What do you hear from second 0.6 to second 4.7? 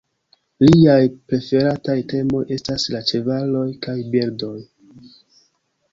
Liaj preferataj temoj estas la ĉevaloj kaj birdoj.